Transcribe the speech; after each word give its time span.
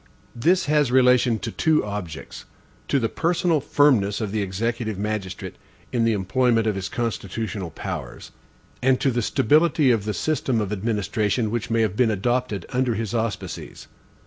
This 0.35 0.65
has 0.65 0.91
relation 0.91 1.37
to 1.37 1.51
two 1.51 1.85
objects: 1.85 2.45
to 2.87 2.97
the 2.99 3.07
personal 3.07 3.59
firmness 3.59 4.19
of 4.19 4.31
the 4.31 4.41
executive 4.41 4.97
magistrate, 4.97 5.57
in 5.91 6.05
the 6.05 6.13
employment 6.13 6.65
of 6.65 6.73
his 6.73 6.89
constitutional 6.89 7.69
powers; 7.69 8.31
and 8.81 8.99
to 8.99 9.11
the 9.11 9.21
stability 9.21 9.91
of 9.91 10.05
the 10.05 10.15
system 10.15 10.59
of 10.59 10.71
administration 10.71 11.51
which 11.51 11.69
may 11.69 11.81
have 11.83 11.95
been 11.95 12.09
adopted 12.09 12.65
under 12.69 12.95
his 12.95 13.13
auspices. 13.13 13.85